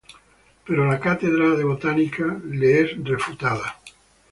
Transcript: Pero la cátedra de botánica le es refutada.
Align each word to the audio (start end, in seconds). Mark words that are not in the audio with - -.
Pero 0.65 0.87
la 0.87 0.99
cátedra 0.99 1.51
de 1.51 1.63
botánica 1.63 2.25
le 2.49 2.81
es 2.81 3.03
refutada. 3.03 3.77